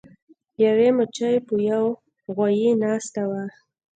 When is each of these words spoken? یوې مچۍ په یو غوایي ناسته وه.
یوې 0.63 0.89
مچۍ 0.97 1.35
په 1.47 1.55
یو 1.69 1.85
غوایي 2.33 2.69
ناسته 2.81 3.21
وه. 3.29 3.43